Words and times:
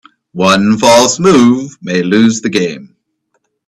One 0.33 0.79
false 0.79 1.19
move 1.19 1.77
may 1.79 2.01
lose 2.01 2.41
the 2.41 2.49
game. 2.49 2.95